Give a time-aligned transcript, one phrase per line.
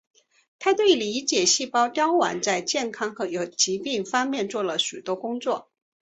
[0.57, 5.69] 他对理解细胞凋亡在健康和疾病方面做了许多工作。